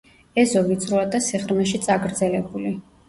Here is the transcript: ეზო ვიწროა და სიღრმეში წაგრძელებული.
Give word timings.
ეზო 0.43 0.61
ვიწროა 0.69 1.03
და 1.15 1.21
სიღრმეში 1.25 1.81
წაგრძელებული. 1.85 2.73